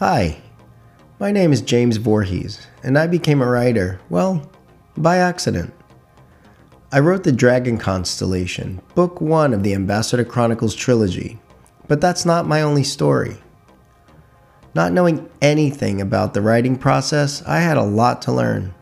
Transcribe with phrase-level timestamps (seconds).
[0.00, 0.40] Hi,
[1.18, 4.50] my name is James Voorhees, and I became a writer, well,
[4.96, 5.74] by accident.
[6.90, 11.38] I wrote The Dragon Constellation, book one of the Ambassador Chronicles trilogy,
[11.86, 13.36] but that's not my only story.
[14.74, 18.72] Not knowing anything about the writing process, I had a lot to learn.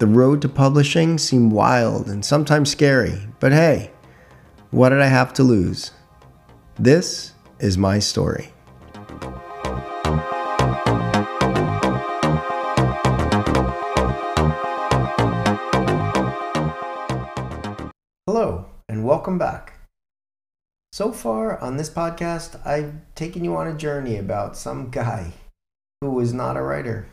[0.00, 3.90] The road to publishing seemed wild and sometimes scary, but hey,
[4.70, 5.92] what did I have to lose?
[6.78, 8.52] This is my story.
[18.88, 19.74] And welcome back.
[20.92, 25.34] So far on this podcast, I've taken you on a journey about some guy
[26.00, 27.06] who was not a writer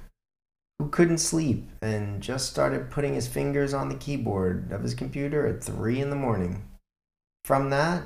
[0.80, 5.46] who couldn't sleep and just started putting his fingers on the keyboard of his computer
[5.46, 6.64] at 3 in the morning.
[7.44, 8.04] From that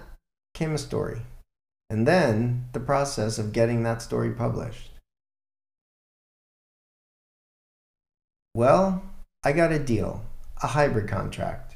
[0.53, 1.21] came a story,
[1.89, 4.91] and then the process of getting that story published.
[8.55, 9.03] Well,
[9.43, 10.25] I got a deal,
[10.61, 11.68] a hybrid contract.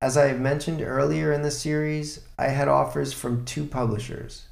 [0.00, 4.46] As I mentioned earlier in the series, I had offers from two publishers.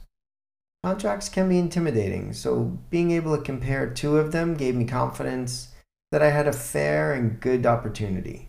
[0.82, 5.68] Contracts can be intimidating, so being able to compare two of them gave me confidence
[6.10, 8.48] that I had a fair and good opportunity.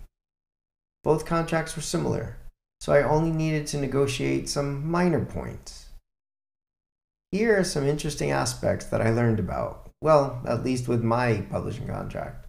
[1.03, 2.37] Both contracts were similar,
[2.79, 5.89] so I only needed to negotiate some minor points.
[7.31, 11.87] Here are some interesting aspects that I learned about, well, at least with my publishing
[11.87, 12.46] contract.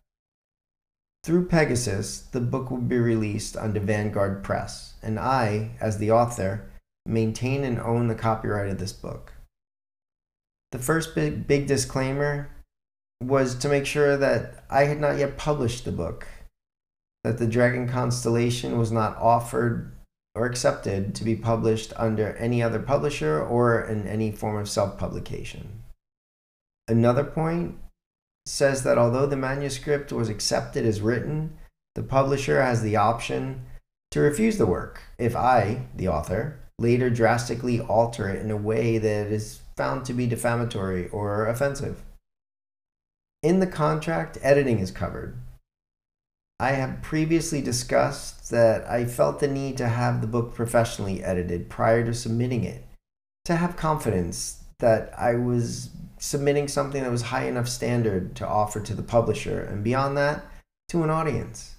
[1.24, 6.70] Through Pegasus, the book will be released under Vanguard Press, and I, as the author,
[7.04, 9.32] maintain and own the copyright of this book.
[10.72, 12.50] The first big, big disclaimer
[13.22, 16.26] was to make sure that I had not yet published the book,
[17.24, 19.92] that the Dragon Constellation was not offered
[20.34, 24.96] or accepted to be published under any other publisher or in any form of self
[24.98, 25.82] publication.
[26.86, 27.76] Another point
[28.48, 31.58] says that although the manuscript was accepted as written,
[31.94, 33.62] the publisher has the option
[34.10, 38.98] to refuse the work if I, the author, later drastically alter it in a way
[38.98, 42.02] that is found to be defamatory or offensive.
[43.42, 45.38] In the contract, editing is covered.
[46.60, 51.68] I have previously discussed that I felt the need to have the book professionally edited
[51.68, 52.84] prior to submitting it,
[53.44, 58.80] to have confidence that I was submitting something that was high enough standard to offer
[58.80, 60.44] to the publisher, and beyond that,
[60.88, 61.76] to an audience.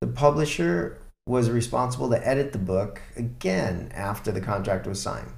[0.00, 5.32] The publisher was responsible to edit the book again after the contract was signed.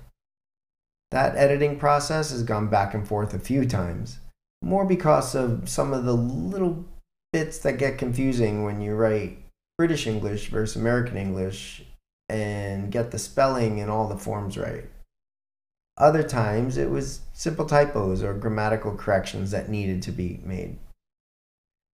[1.10, 4.18] That editing process has gone back and forth a few times,
[4.62, 6.84] more because of some of the little
[7.32, 9.38] bits that get confusing when you write
[9.78, 11.84] British English versus American English
[12.28, 14.84] and get the spelling and all the forms right.
[16.00, 20.78] Other times it was simple typos or grammatical corrections that needed to be made.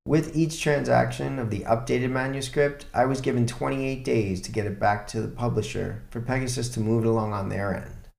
[0.05, 4.79] With each transaction of the updated manuscript, I was given 28 days to get it
[4.79, 8.09] back to the publisher for Pegasus to move it along on their end.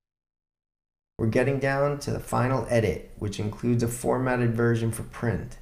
[1.19, 5.59] We're getting down to the final edit, which includes a formatted version for print.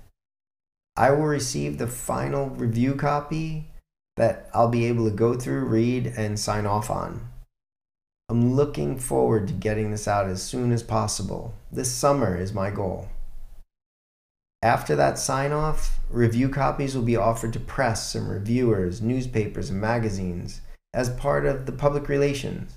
[0.96, 3.72] I will receive the final review copy
[4.16, 7.28] that I'll be able to go through, read, and sign off on.
[8.30, 11.54] I'm looking forward to getting this out as soon as possible.
[11.70, 13.08] This summer is my goal.
[14.62, 19.78] After that sign off, review copies will be offered to press and reviewers, newspapers, and
[19.78, 20.62] magazines
[20.94, 22.72] as part of the public relations,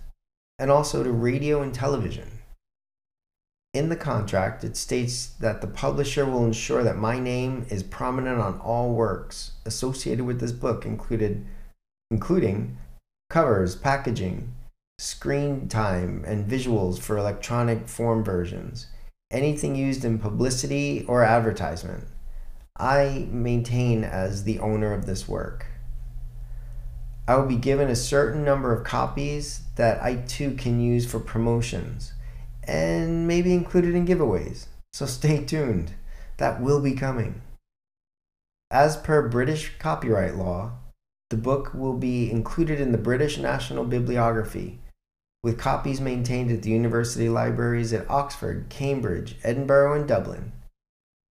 [0.60, 2.30] and also to radio and television.
[3.74, 8.42] In the contract, it states that the publisher will ensure that my name is prominent
[8.42, 11.46] on all works associated with this book, included,
[12.12, 12.78] including
[13.30, 14.54] covers, packaging,
[15.00, 18.88] screen time, and visuals for electronic form versions,
[19.30, 22.04] anything used in publicity or advertisement.
[22.80, 25.68] I maintain as the owner of this work.
[27.28, 31.20] I will be given a certain number of copies that I too can use for
[31.20, 32.14] promotions
[32.64, 34.68] and maybe included in giveaways.
[34.94, 35.94] So stay tuned.
[36.38, 37.42] That will be coming.
[38.72, 40.72] As per British copyright law,
[41.30, 44.80] the book will be included in the British National Bibliography,
[45.48, 50.52] with copies maintained at the university libraries at Oxford, Cambridge, Edinburgh, and Dublin,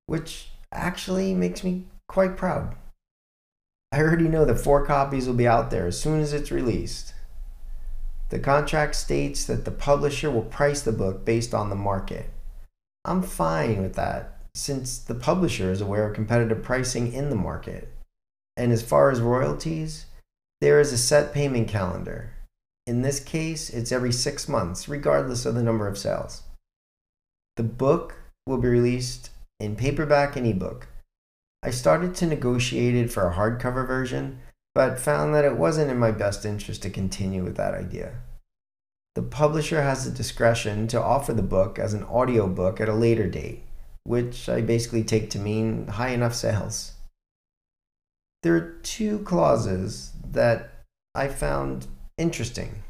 [0.06, 2.76] which actually makes me quite proud.
[3.90, 7.14] I already know that four copies will be out there as soon as it's released.
[8.28, 12.32] The contract states that the publisher will price the book based on the market.
[13.06, 17.88] I'm fine with that since the publisher is aware of competitive pricing in the market.
[18.58, 20.08] And as far as royalties,
[20.60, 22.32] there is a set payment calendar.
[22.88, 26.44] In this case, it's every six months, regardless of the number of sales.
[27.58, 28.16] The book
[28.48, 29.30] will be released
[29.60, 30.88] in paperback and ebook.
[31.64, 34.40] I started to negotiate it for a hardcover version,
[34.74, 38.16] but found that it wasn't in my best interest to continue with that idea.
[39.14, 43.28] The publisher has the discretion to offer the book as an audiobook at a later
[43.28, 43.64] date,
[44.06, 46.94] which I basically take to mean high enough sales.
[48.42, 50.72] There are two clauses that
[51.14, 51.88] I found
[52.18, 52.84] interesting.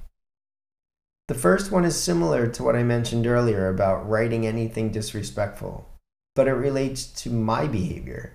[1.27, 5.87] The first one is similar to what I mentioned earlier about writing anything disrespectful,
[6.35, 8.33] but it relates to my behavior.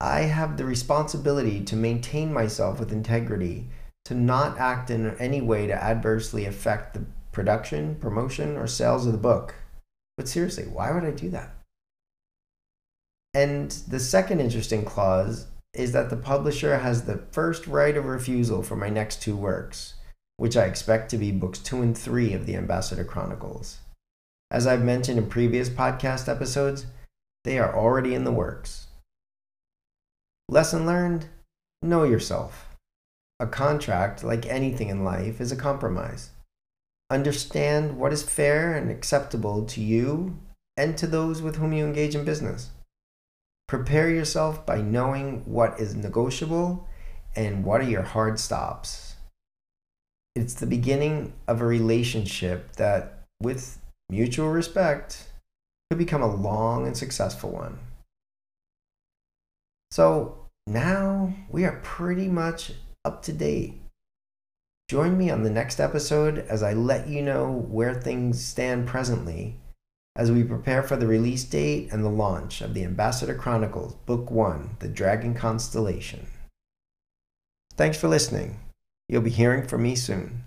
[0.00, 3.68] I have the responsibility to maintain myself with integrity,
[4.06, 9.12] to not act in any way to adversely affect the production, promotion, or sales of
[9.12, 9.54] the book.
[10.16, 11.54] But seriously, why would I do that?
[13.34, 18.62] And the second interesting clause is that the publisher has the first right of refusal
[18.62, 19.94] for my next two works,
[20.36, 23.78] which I expect to be books two and three of the Ambassador Chronicles.
[24.50, 26.86] As I've mentioned in previous podcast episodes,
[27.44, 28.86] they are already in the works.
[30.48, 31.26] Lesson learned
[31.82, 32.68] know yourself.
[33.40, 36.30] A contract, like anything in life, is a compromise.
[37.10, 40.38] Understand what is fair and acceptable to you
[40.76, 42.70] and to those with whom you engage in business.
[43.66, 46.86] Prepare yourself by knowing what is negotiable
[47.34, 49.16] and what are your hard stops.
[50.36, 53.78] It's the beginning of a relationship that, with
[54.10, 55.28] mutual respect,
[55.88, 57.78] could become a long and successful one.
[59.90, 62.72] So now we are pretty much
[63.04, 63.80] up to date.
[64.90, 69.56] Join me on the next episode as I let you know where things stand presently
[70.16, 74.30] as we prepare for the release date and the launch of the Ambassador Chronicles Book
[74.30, 76.28] 1 The Dragon Constellation.
[77.76, 78.60] Thanks for listening.
[79.08, 80.44] You'll be hearing from me soon.